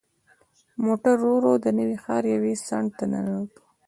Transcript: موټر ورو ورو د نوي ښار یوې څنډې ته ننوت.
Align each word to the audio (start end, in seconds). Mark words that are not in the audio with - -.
موټر 0.85 1.15
ورو 1.19 1.31
ورو 1.35 1.51
د 1.63 1.65
نوي 1.79 1.97
ښار 2.03 2.23
یوې 2.35 2.53
څنډې 2.67 2.91
ته 2.97 3.05
ننوت. 3.11 3.51